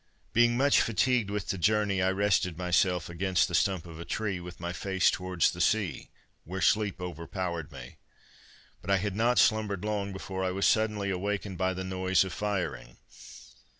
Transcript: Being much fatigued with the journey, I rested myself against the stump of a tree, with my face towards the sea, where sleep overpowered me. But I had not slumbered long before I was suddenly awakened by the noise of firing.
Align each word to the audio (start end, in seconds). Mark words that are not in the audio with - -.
Being 0.33 0.57
much 0.57 0.81
fatigued 0.81 1.29
with 1.29 1.49
the 1.49 1.59
journey, 1.59 2.01
I 2.01 2.09
rested 2.11 2.57
myself 2.57 3.07
against 3.07 3.47
the 3.47 3.53
stump 3.53 3.85
of 3.85 3.99
a 3.99 4.03
tree, 4.03 4.39
with 4.39 4.59
my 4.59 4.73
face 4.73 5.11
towards 5.11 5.51
the 5.51 5.61
sea, 5.61 6.09
where 6.43 6.59
sleep 6.59 6.99
overpowered 6.99 7.71
me. 7.71 7.97
But 8.81 8.89
I 8.89 8.97
had 8.97 9.15
not 9.15 9.37
slumbered 9.37 9.85
long 9.85 10.11
before 10.11 10.43
I 10.43 10.49
was 10.49 10.65
suddenly 10.65 11.11
awakened 11.11 11.59
by 11.59 11.75
the 11.75 11.83
noise 11.83 12.23
of 12.23 12.33
firing. 12.33 12.97